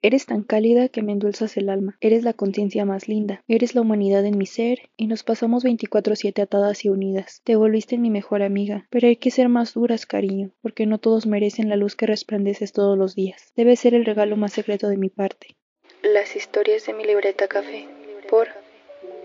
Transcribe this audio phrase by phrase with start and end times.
[0.00, 3.80] Eres tan cálida que me endulzas el alma, eres la conciencia más linda, eres la
[3.80, 7.40] humanidad en mi ser y nos pasamos 24/7 atadas y unidas.
[7.42, 11.26] Te volviste mi mejor amiga, pero hay que ser más duras, cariño, porque no todos
[11.26, 13.52] merecen la luz que resplandeces todos los días.
[13.56, 15.56] Debe ser el regalo más secreto de mi parte.
[16.04, 17.88] Las historias de mi libreta café
[18.30, 18.46] por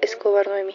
[0.02, 0.74] Escobar Noemí.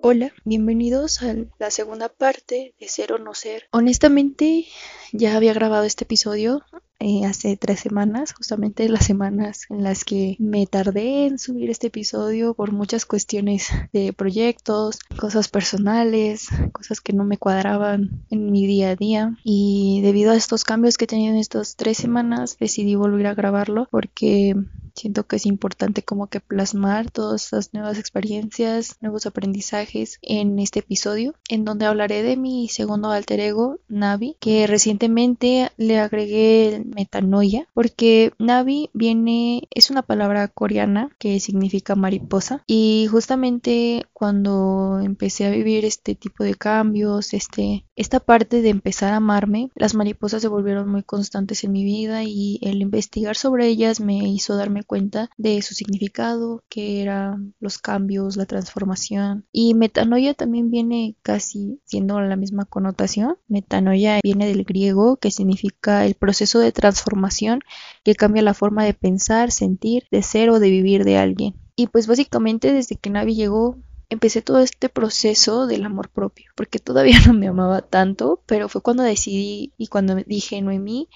[0.00, 3.64] Hola, bienvenidos a la segunda parte de Ser o No Ser.
[3.72, 4.64] Honestamente,
[5.12, 6.62] ya había grabado este episodio
[7.00, 11.86] eh, hace tres semanas, justamente las semanas en las que me tardé en subir este
[11.86, 18.66] episodio por muchas cuestiones de proyectos, cosas personales, cosas que no me cuadraban en mi
[18.66, 19.36] día a día.
[19.44, 23.34] Y debido a estos cambios que he tenido en estas tres semanas, decidí volver a
[23.34, 24.56] grabarlo porque
[24.98, 30.80] siento que es importante como que plasmar todas estas nuevas experiencias, nuevos aprendizajes en este
[30.80, 37.68] episodio, en donde hablaré de mi segundo alter ego, Navi, que recientemente le agregué metanoia,
[37.74, 45.50] porque Navi viene, es una palabra coreana que significa mariposa, y justamente cuando empecé a
[45.50, 50.48] vivir este tipo de cambios, este, esta parte de empezar a amarme, las mariposas se
[50.48, 55.30] volvieron muy constantes en mi vida y el investigar sobre ellas me hizo darme cuenta
[55.36, 59.46] de su significado, que eran los cambios, la transformación.
[59.52, 63.36] Y metanoia también viene casi siendo la misma connotación.
[63.46, 67.60] Metanoia viene del griego que significa el proceso de transformación
[68.02, 71.54] que cambia la forma de pensar, sentir, de ser o de vivir de alguien.
[71.76, 73.76] Y pues básicamente desde que Navi llegó
[74.10, 78.80] empecé todo este proceso del amor propio, porque todavía no me amaba tanto, pero fue
[78.80, 81.08] cuando decidí y cuando dije, Noemí,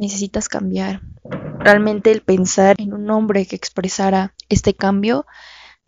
[0.00, 1.02] necesitas cambiar.
[1.60, 5.26] Realmente el pensar en un hombre que expresara este cambio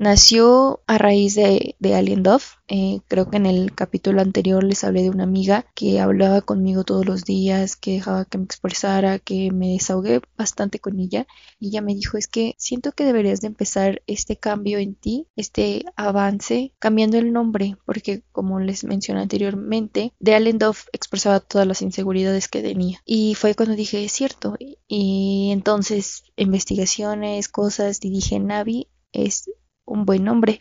[0.02, 4.82] nació a raíz de, de Alien Dove, eh, creo que en el capítulo anterior les
[4.82, 9.20] hablé de una amiga que hablaba conmigo todos los días, que dejaba que me expresara,
[9.20, 11.26] que me desahogué bastante con ella.
[11.60, 15.28] Y ella me dijo es que siento que deberías de empezar este cambio en ti,
[15.36, 21.80] este avance, cambiando el nombre, porque como les mencioné anteriormente, de Allendorf expresaba todas las
[21.80, 23.00] inseguridades que tenía.
[23.04, 24.56] Y fue cuando dije es cierto
[24.88, 29.44] y entonces investigaciones, cosas y dije Navi es
[29.84, 30.60] un buen nombre.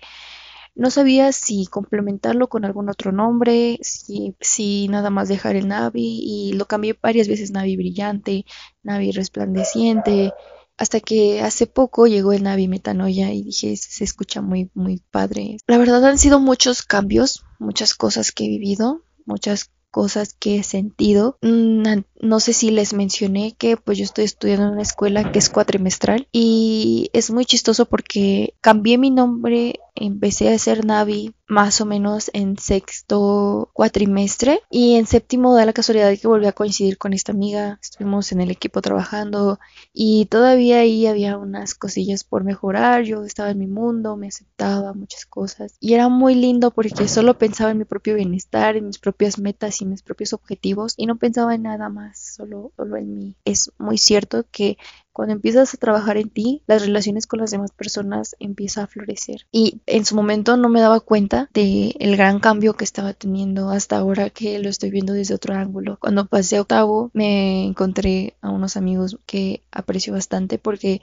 [0.74, 6.22] No sabía si complementarlo con algún otro nombre, si, si nada más dejar el Navi
[6.24, 8.46] y lo cambié varias veces Navi brillante,
[8.82, 10.32] Navi resplandeciente,
[10.78, 15.58] hasta que hace poco llegó el Navi Metanoia y dije, se escucha muy, muy padre.
[15.68, 20.64] La verdad han sido muchos cambios, muchas cosas que he vivido, muchas cosas que he
[20.64, 21.38] sentido.
[21.42, 21.84] Mm,
[22.22, 25.50] no sé si les mencioné que pues yo estoy estudiando en una escuela que es
[25.50, 31.86] cuatrimestral y es muy chistoso porque cambié mi nombre, empecé a ser Navi más o
[31.86, 36.98] menos en sexto cuatrimestre y en séptimo da la casualidad de que volví a coincidir
[36.98, 39.60] con esta amiga, estuvimos en el equipo trabajando
[39.94, 44.94] y todavía ahí había unas cosillas por mejorar, yo estaba en mi mundo, me aceptaba
[44.94, 48.98] muchas cosas y era muy lindo porque solo pensaba en mi propio bienestar, en mis
[48.98, 53.14] propias metas y mis propios objetivos y no pensaba en nada más, solo, solo en
[53.14, 53.36] mí.
[53.44, 54.78] Es muy cierto que
[55.22, 59.46] cuando empiezas a trabajar en ti, las relaciones con las demás personas empiezan a florecer.
[59.52, 63.98] Y en su momento no me daba cuenta de gran cambio que estaba teniendo hasta
[63.98, 66.00] ahora que lo estoy viendo desde otro ángulo.
[66.02, 71.02] Cuando pasé a octavo me encontré a unos amigos que aprecio bastante porque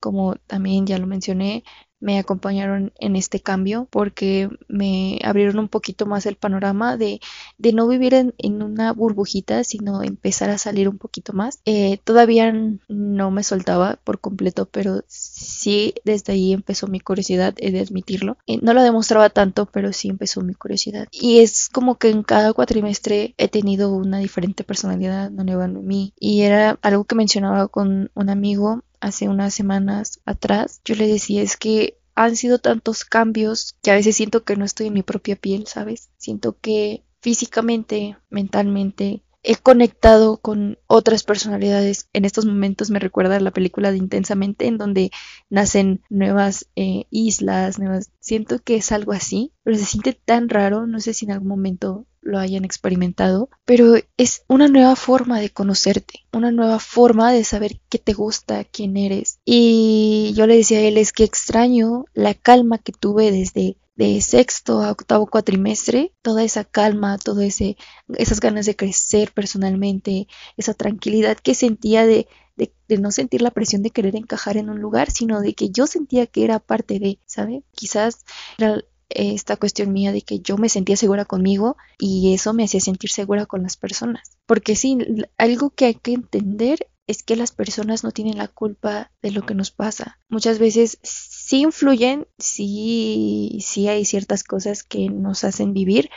[0.00, 1.62] como también ya lo mencioné,
[2.00, 7.20] me acompañaron en este cambio porque me abrieron un poquito más el panorama de,
[7.58, 11.60] de no vivir en, en, una burbujita, sino empezar a salir un poquito más.
[11.64, 12.52] Eh, todavía
[12.88, 18.38] no me soltaba por completo, pero sí desde ahí empezó mi curiosidad, he de admitirlo.
[18.46, 21.08] Eh, no lo demostraba tanto, pero sí empezó mi curiosidad.
[21.12, 26.12] Y es como que en cada cuatrimestre he tenido una diferente personalidad, nueva en mí.
[26.18, 31.42] Y era algo que mencionaba con un amigo hace unas semanas atrás, yo le decía
[31.42, 35.02] es que han sido tantos cambios que a veces siento que no estoy en mi
[35.02, 36.10] propia piel, ¿sabes?
[36.18, 42.08] Siento que físicamente, mentalmente, he conectado con otras personalidades.
[42.12, 45.10] En estos momentos me recuerda la película de Intensamente, en donde
[45.48, 48.10] nacen nuevas eh, islas, nuevas...
[48.20, 51.48] Siento que es algo así, pero se siente tan raro, no sé si en algún
[51.48, 57.44] momento lo hayan experimentado, pero es una nueva forma de conocerte, una nueva forma de
[57.44, 59.38] saber qué te gusta, quién eres.
[59.44, 64.20] Y yo le decía a él, es que extraño la calma que tuve desde de
[64.22, 67.76] sexto a octavo cuatrimestre, toda esa calma, todo ese,
[68.16, 70.26] esas ganas de crecer personalmente,
[70.56, 72.26] esa tranquilidad que sentía de,
[72.56, 75.68] de, de, no sentir la presión de querer encajar en un lugar, sino de que
[75.68, 77.62] yo sentía que era parte de, ¿sabe?
[77.72, 78.24] Quizás
[78.56, 82.80] era esta cuestión mía de que yo me sentía segura conmigo y eso me hacía
[82.80, 84.38] sentir segura con las personas.
[84.46, 84.98] Porque sí,
[85.36, 89.44] algo que hay que entender es que las personas no tienen la culpa de lo
[89.44, 90.20] que nos pasa.
[90.28, 96.08] Muchas veces sí influyen, sí, sí hay ciertas cosas que nos hacen vivir,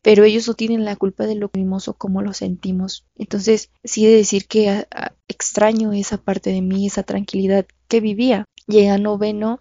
[0.00, 3.04] pero ellos no tienen la culpa de lo que vimos o cómo lo sentimos.
[3.16, 4.86] Entonces, sí de decir que
[5.28, 8.46] extraño esa parte de mí, esa tranquilidad que vivía.
[8.66, 9.60] Llegué a noveno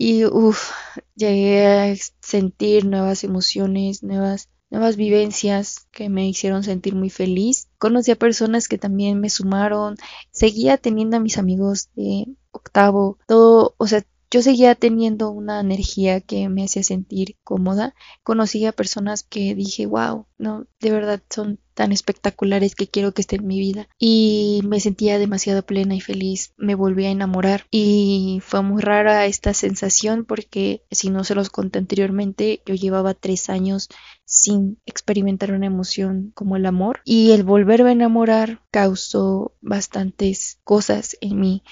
[0.00, 0.70] y uff,
[1.16, 7.68] llegué a sentir nuevas emociones, nuevas, nuevas vivencias que me hicieron sentir muy feliz.
[7.78, 9.96] Conocí a personas que también me sumaron,
[10.30, 16.20] seguía teniendo a mis amigos de octavo, todo, o sea, yo seguía teniendo una energía
[16.20, 17.94] que me hacía sentir cómoda.
[18.22, 23.22] Conocí a personas que dije, wow, no, de verdad son tan espectaculares que quiero que
[23.22, 23.88] estén en mi vida.
[23.98, 26.52] Y me sentía demasiado plena y feliz.
[26.56, 27.64] Me volví a enamorar.
[27.70, 33.14] Y fue muy rara esta sensación porque, si no se los conté anteriormente, yo llevaba
[33.14, 33.88] tres años
[34.24, 37.00] sin experimentar una emoción como el amor.
[37.04, 41.62] Y el volverme a enamorar causó bastantes cosas en mí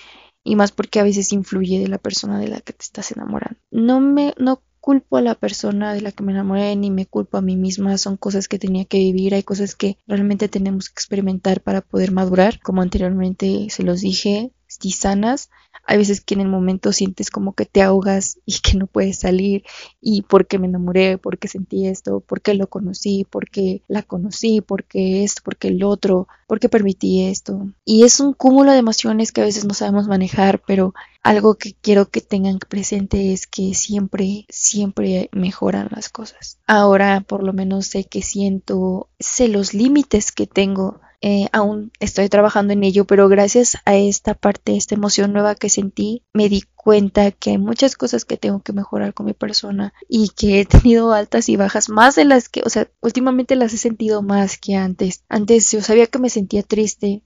[0.47, 3.59] y más porque a veces influye de la persona de la que te estás enamorando.
[3.71, 7.39] No me no culpo a la persona de la que me enamoré ni me culpo
[7.39, 10.93] a mí misma, son cosas que tenía que vivir, hay cosas que realmente tenemos que
[10.93, 14.53] experimentar para poder madurar, como anteriormente se los dije,
[14.93, 15.51] sanas.
[15.87, 19.19] Hay veces que en el momento sientes como que te ahogas y que no puedes
[19.19, 19.65] salir
[20.01, 23.83] y por qué me enamoré, por qué sentí esto, por qué lo conocí, por qué
[23.89, 27.69] la conocí, por qué esto, por qué el otro, por qué permití esto.
[27.85, 31.75] Y es un cúmulo de emociones que a veces no sabemos manejar, pero algo que
[31.75, 36.59] quiero que tengan presente es que siempre, siempre mejoran las cosas.
[36.67, 42.29] Ahora por lo menos sé que siento, sé los límites que tengo eh, aún estoy
[42.29, 46.63] trabajando en ello, pero gracias a esta parte, esta emoción nueva que sentí, me di
[46.77, 50.65] cuenta que hay muchas cosas que tengo que mejorar con mi persona y que he
[50.67, 54.57] tenido altas y bajas, más de las que, o sea, últimamente las he sentido más
[54.57, 55.25] que antes.
[55.29, 57.25] Antes yo sabía que me sentía triste,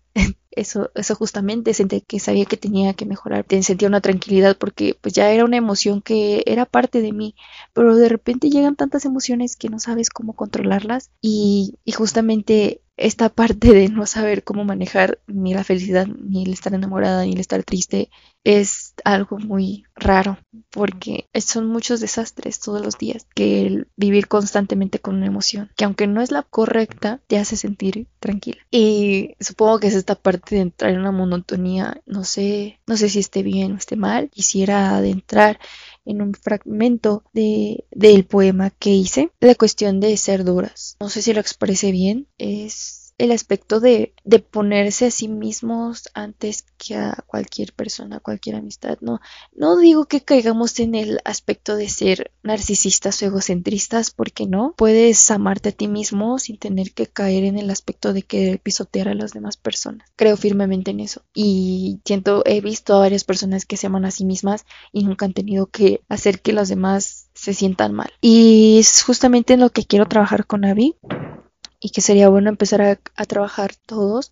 [0.52, 5.14] eso, eso justamente sentí que sabía que tenía que mejorar, sentía una tranquilidad porque pues
[5.14, 7.34] ya era una emoción que era parte de mí,
[7.72, 13.30] pero de repente llegan tantas emociones que no sabes cómo controlarlas y, y justamente esta
[13.30, 17.40] parte de no saber cómo manejar ni la felicidad, ni el estar enamorada, ni el
[17.40, 18.10] estar triste,
[18.44, 20.38] es algo muy raro,
[20.70, 25.84] porque son muchos desastres todos los días, que el vivir constantemente con una emoción, que
[25.84, 28.58] aunque no es la correcta, te hace sentir tranquila.
[28.70, 33.08] Y supongo que es esta parte de entrar en una monotonía, no sé, no sé
[33.08, 35.58] si esté bien o esté mal, quisiera adentrar
[36.04, 40.96] en un fragmento de, del poema que hice, la cuestión de ser duras.
[41.00, 46.08] No sé si lo expresé bien, es el aspecto de, de, ponerse a sí mismos
[46.14, 48.96] antes que a cualquier persona, cualquier amistad.
[49.02, 49.20] No,
[49.54, 54.74] no digo que caigamos en el aspecto de ser narcisistas o egocentristas, porque no.
[54.76, 59.08] Puedes amarte a ti mismo sin tener que caer en el aspecto de querer pisotear
[59.08, 60.08] a las demás personas.
[60.16, 61.22] Creo firmemente en eso.
[61.34, 65.26] Y siento, he visto a varias personas que se aman a sí mismas y nunca
[65.26, 68.10] han tenido que hacer que los demás se sientan mal.
[68.22, 70.96] Y es justamente en lo que quiero trabajar con Abby
[71.80, 74.30] y que sería bueno empezar a, trabajar todos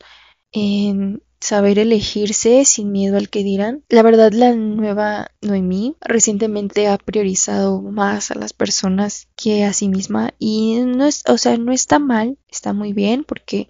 [0.52, 3.84] en saber elegirse sin miedo al que dirán.
[3.88, 9.88] La verdad, la nueva Noemí recientemente ha priorizado más a las personas que a sí
[9.88, 13.68] misma y no es, o sea, no está mal, está muy bien porque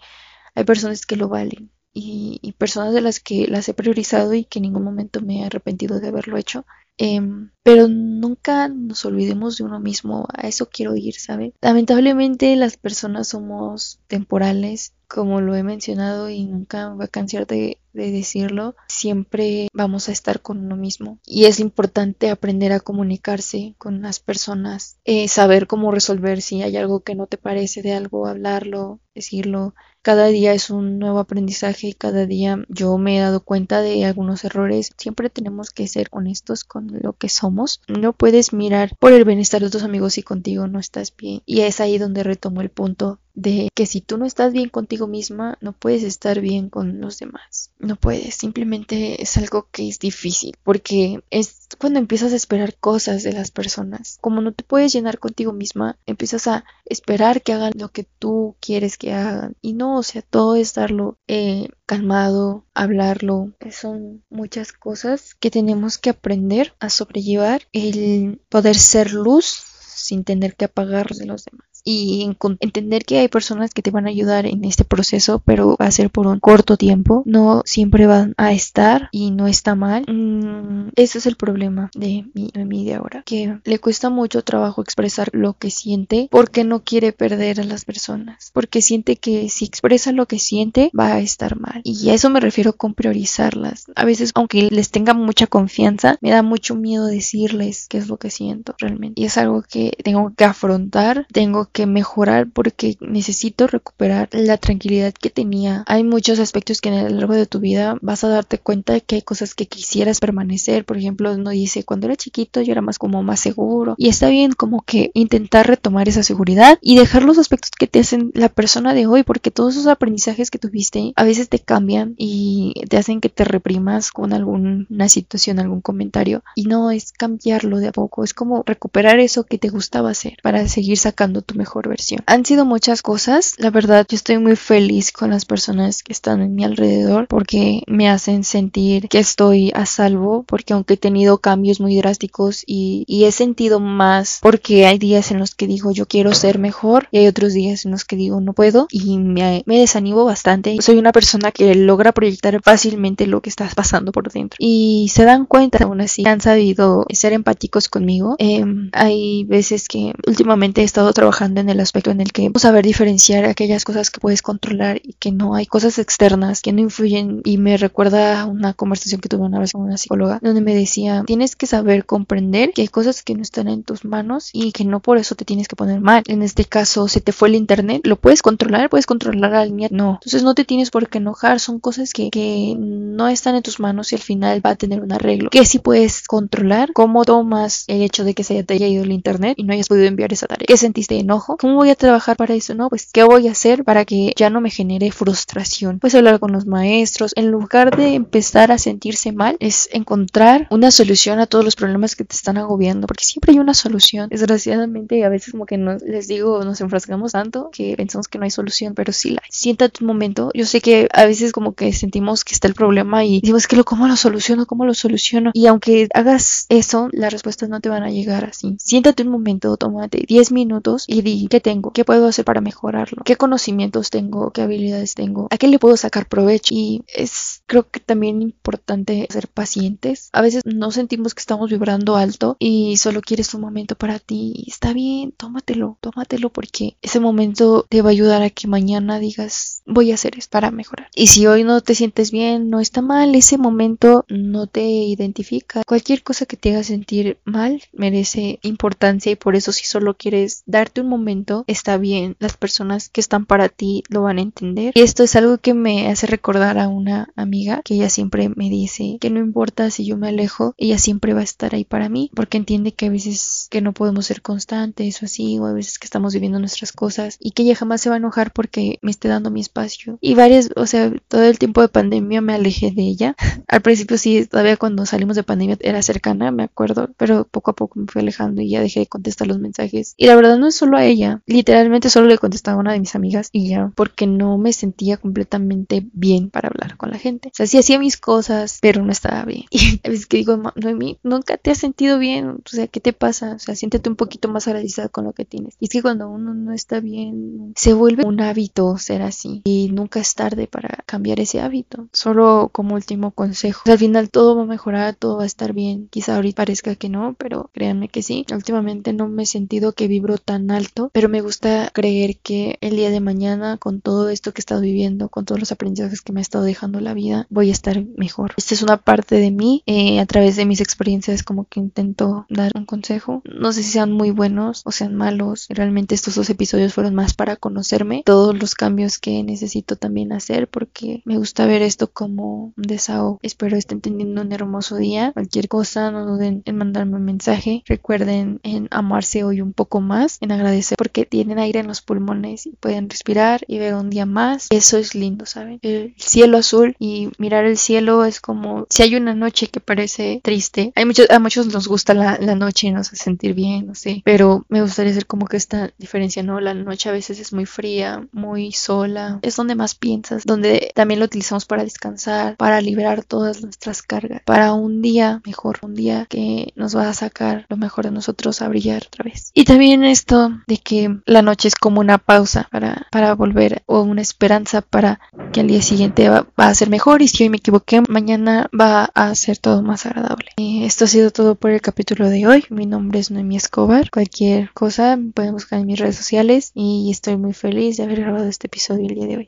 [0.54, 4.44] hay personas que lo valen y, y personas de las que las he priorizado y
[4.44, 6.64] que en ningún momento me he arrepentido de haberlo hecho.
[6.98, 11.54] Em, pero nunca nos olvidemos de uno mismo, a eso quiero ir, ¿sabe?
[11.60, 17.46] Lamentablemente las personas somos temporales, como lo he mencionado y nunca me voy a cansar
[17.46, 23.74] de, decirlo, siempre vamos a estar con uno mismo y es importante aprender a comunicarse
[23.76, 27.94] con las personas, eh, saber cómo resolver si hay algo que no te parece de
[27.94, 33.20] algo, hablarlo, decirlo, cada día es un nuevo aprendizaje y cada día yo me he
[33.20, 34.92] dado cuenta de algunos errores.
[34.96, 37.82] Siempre tenemos que ser honestos con lo que somos.
[37.88, 41.42] No puedes mirar por el bienestar de tus amigos si contigo no estás bien.
[41.44, 45.06] Y es ahí donde retomo el punto de que si tú no estás bien contigo
[45.06, 47.70] misma, no puedes estar bien con los demás.
[47.78, 53.22] No puedes, simplemente es algo que es difícil, porque es cuando empiezas a esperar cosas
[53.22, 54.18] de las personas.
[54.20, 58.56] Como no te puedes llenar contigo misma, empiezas a esperar que hagan lo que tú
[58.60, 59.54] quieres que hagan.
[59.62, 63.52] Y no, o sea, todo es darlo eh, calmado, hablarlo.
[63.70, 67.62] Son muchas cosas que tenemos que aprender a sobrellevar.
[67.72, 69.62] El poder ser luz
[69.94, 71.67] sin tener que apagar de los demás.
[71.90, 75.86] Y entender que hay personas que te van a ayudar en este proceso, pero va
[75.86, 80.04] a ser por un corto tiempo, no siempre van a estar y no está mal.
[80.06, 84.82] Mm, ese es el problema de mi, de de ahora, que le cuesta mucho trabajo
[84.82, 89.64] expresar lo que siente porque no quiere perder a las personas, porque siente que si
[89.64, 91.80] expresa lo que siente va a estar mal.
[91.84, 93.86] Y a eso me refiero con priorizarlas.
[93.96, 98.18] A veces, aunque les tenga mucha confianza, me da mucho miedo decirles qué es lo
[98.18, 99.22] que siento realmente.
[99.22, 105.12] Y es algo que tengo que afrontar, tengo que mejorar porque necesito recuperar la tranquilidad
[105.12, 105.84] que tenía.
[105.86, 109.00] Hay muchos aspectos que en el largo de tu vida vas a darte cuenta de
[109.00, 110.84] que hay cosas que quisieras permanecer.
[110.84, 113.94] Por ejemplo, uno dice, cuando era chiquito yo era más como más seguro.
[113.96, 118.00] Y está bien como que intentar retomar esa seguridad y dejar los aspectos que te
[118.00, 122.14] hacen la persona de hoy, porque todos esos aprendizajes que tuviste a veces te cambian
[122.16, 126.42] y te hacen que te reprimas con alguna situación, algún comentario.
[126.54, 130.36] Y no es cambiarlo de a poco, es como recuperar eso que te gustaba hacer
[130.42, 132.20] para seguir sacando tu mejor versión.
[132.26, 136.40] Han sido muchas cosas, la verdad yo estoy muy feliz con las personas que están
[136.40, 141.38] en mi alrededor porque me hacen sentir que estoy a salvo, porque aunque he tenido
[141.38, 146.06] cambios muy drásticos y, he sentido más, porque hay días en los que digo yo
[146.06, 149.62] quiero ser mejor y hay otros días en los que digo no puedo y me,
[149.66, 150.78] me desanimo bastante.
[150.80, 155.24] Soy una persona que logra proyectar fácilmente lo que está pasando por dentro y se
[155.24, 158.36] dan cuenta aún así han sabido ser empáticos conmigo.
[158.38, 162.62] Em, hay veces que últimamente he estado trabajando en el aspecto en el que pues,
[162.62, 166.80] saber diferenciar aquellas cosas que puedes controlar y que no hay cosas externas que no
[166.80, 170.74] influyen y me recuerda una conversación que tuve una vez con una psicóloga donde me
[170.74, 174.72] decía tienes que saber comprender que hay cosas que no están en tus manos y
[174.72, 176.22] que no por eso te tienes que poner mal.
[176.26, 178.90] En este caso, se te fue el internet, ¿lo puedes controlar?
[178.90, 179.88] ¿Puedes controlar a alguien?
[179.92, 180.14] No.
[180.14, 183.80] Entonces no te tienes por qué enojar, son cosas que, que no están en tus
[183.80, 185.50] manos y al final va a tener un arreglo.
[185.50, 189.54] Que si puedes controlar, cómo tomas el hecho de que se haya ido el internet
[189.56, 190.66] y no hayas podido enviar esa tarea.
[190.66, 191.37] ¿Qué sentiste enojo?
[191.58, 192.74] ¿Cómo voy a trabajar para eso?
[192.74, 195.98] No, pues ¿qué voy a hacer para que ya no me genere frustración?
[195.98, 200.90] Pues hablar con los maestros, en lugar de empezar a sentirse mal, es encontrar una
[200.90, 204.28] solución a todos los problemas que te están agobiando, porque siempre hay una solución.
[204.28, 208.44] Desgraciadamente, a veces como que no les digo, nos enfrascamos tanto que pensamos que no
[208.44, 209.48] hay solución, pero sí la hay.
[209.50, 210.50] Siéntate un momento.
[210.54, 213.76] Yo sé que a veces como que sentimos que está el problema y decimos que
[213.76, 215.50] lo cómo lo soluciono, cómo lo soluciono.
[215.54, 218.76] Y aunque hagas eso, las respuestas no te van a llegar así.
[218.78, 223.22] Siéntate un momento, tómate 10 minutos y di qué tengo, qué puedo hacer para mejorarlo,
[223.24, 226.74] qué conocimientos tengo, qué habilidades tengo, a qué le puedo sacar provecho.
[226.74, 230.30] Y es creo que también importante ser pacientes.
[230.32, 234.52] A veces no sentimos que estamos vibrando alto y solo quieres un momento para ti.
[234.56, 239.18] Y está bien, tómatelo, tómatelo porque ese momento te va a ayudar a que mañana
[239.18, 241.08] digas voy a hacer esto para mejorar.
[241.14, 245.82] Y si hoy no te sientes bien, no está mal, ese momento no te identifica.
[245.86, 250.62] Cualquier cosa que te haga sentir mal merece importancia y por eso si solo quieres
[250.66, 251.17] darte un momento,
[251.66, 252.36] está bien.
[252.38, 254.92] Las personas que están para ti lo van a entender.
[254.94, 258.70] Y esto es algo que me hace recordar a una amiga que ella siempre me
[258.70, 262.08] dice que no importa si yo me alejo, ella siempre va a estar ahí para
[262.08, 265.72] mí porque entiende que a veces que no podemos ser constantes o así, o a
[265.72, 268.98] veces que estamos viviendo nuestras cosas y que ella jamás se va a enojar porque
[269.02, 270.18] me esté dando mi espacio.
[270.20, 273.36] Y varias, o sea, todo el tiempo de pandemia me alejé de ella.
[273.68, 277.74] Al principio sí, todavía cuando salimos de pandemia era cercana, me acuerdo, pero poco a
[277.74, 280.14] poco me fui alejando y ya dejé de contestar los mensajes.
[280.16, 283.00] Y la verdad no es solo a ella, literalmente solo le contestaba a una de
[283.00, 287.48] mis amigas y ya, porque no me sentía completamente bien para hablar con la gente.
[287.48, 289.64] O sea, sí hacía mis cosas, pero no estaba bien.
[289.78, 293.12] Y a veces que digo, Noemi, nunca te has sentido bien, o sea, ¿qué te
[293.12, 293.54] pasa?
[293.54, 295.76] O sea, siéntete un poquito más agradecida con lo que tienes.
[295.80, 299.90] Y es que cuando uno no está bien, se vuelve un hábito ser así y
[299.92, 302.08] nunca es tarde para cambiar ese hábito.
[302.12, 306.08] Solo como último consejo, al final todo va a mejorar, todo va a estar bien.
[306.10, 308.44] Quizá ahorita parezca que no, pero créanme que sí.
[308.52, 312.96] Últimamente no me he sentido que vibro tan alto, pero me gusta creer que el
[312.96, 316.32] día de mañana, con todo esto que he estado viviendo, con todos los aprendizajes que
[316.32, 318.54] me ha estado dejando la vida, voy a estar mejor.
[318.56, 322.46] Esta es una parte de mí, eh, a través de mis experiencias, como que intento
[322.48, 323.42] dar un consejo.
[323.44, 325.66] No sé si sean muy buenos o sean malos.
[325.68, 330.68] Realmente estos dos episodios fueron más para conocerme, todos los cambios que necesito también hacer,
[330.68, 333.38] porque me gusta ver esto como un desahogo.
[333.42, 335.32] Espero estén teniendo un hermoso día.
[335.32, 337.82] Cualquier cosa, no duden en mandarme un mensaje.
[337.86, 342.66] Recuerden en amarse hoy un poco más, en agradecer porque tienen aire en los pulmones
[342.66, 344.68] y pueden respirar y ver un día más.
[344.70, 345.78] Eso es lindo, ¿saben?
[345.82, 350.40] El cielo azul y mirar el cielo es como si hay una noche que parece
[350.42, 350.92] triste.
[350.94, 353.94] Hay muchos, a muchos nos gusta la, la noche y nos hace sentir bien, no
[353.94, 354.22] sé.
[354.24, 356.60] Pero me gustaría hacer como que esta diferencia, ¿no?
[356.60, 359.38] La noche a veces es muy fría, muy sola.
[359.42, 364.42] Es donde más piensas, donde también lo utilizamos para descansar, para liberar todas nuestras cargas,
[364.44, 368.62] para un día mejor, un día que nos va a sacar lo mejor de nosotros
[368.62, 369.50] a brillar otra vez.
[369.54, 374.02] Y también esto de que la noche es como una pausa para, para volver o
[374.02, 375.20] una esperanza para
[375.52, 379.10] que al día siguiente va, a ser mejor y si hoy me equivoqué, mañana va
[379.14, 380.50] a ser todo más agradable.
[380.56, 382.64] Y esto ha sido todo por el capítulo de hoy.
[382.70, 384.10] Mi nombre es Noemi Escobar.
[384.10, 388.48] Cualquier cosa pueden buscar en mis redes sociales y estoy muy feliz de haber grabado
[388.48, 389.36] este episodio el día de hoy.